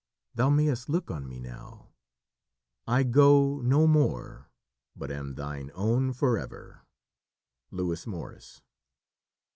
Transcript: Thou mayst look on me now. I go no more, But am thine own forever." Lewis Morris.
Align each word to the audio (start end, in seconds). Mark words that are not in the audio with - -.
Thou 0.33 0.49
mayst 0.49 0.89
look 0.89 1.11
on 1.11 1.29
me 1.29 1.39
now. 1.39 1.91
I 2.87 3.03
go 3.03 3.61
no 3.61 3.85
more, 3.85 4.49
But 4.95 5.11
am 5.11 5.35
thine 5.35 5.69
own 5.75 6.11
forever." 6.13 6.81
Lewis 7.69 8.07
Morris. 8.07 8.63